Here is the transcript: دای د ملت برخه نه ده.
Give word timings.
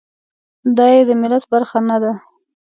دای 0.77 0.95
د 1.07 1.09
ملت 1.21 1.43
برخه 1.51 1.79
نه 1.89 1.97
ده. 2.01 2.11